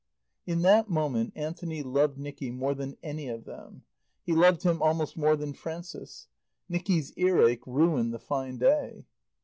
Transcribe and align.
In 0.47 0.63
that 0.63 0.89
moment 0.89 1.31
Anthony 1.35 1.83
loved 1.83 2.17
Nicky 2.17 2.49
more 2.49 2.73
than 2.73 2.97
any 3.03 3.27
of 3.29 3.45
them. 3.45 3.83
He 4.25 4.33
loved 4.33 4.63
him 4.63 4.81
almost 4.81 5.15
more 5.15 5.35
than 5.35 5.53
Frances. 5.53 6.25
Nicky's 6.67 7.13
earache 7.19 7.67
ruined 7.67 8.11
the 8.11 8.17
fine 8.17 8.57
day. 8.57 9.05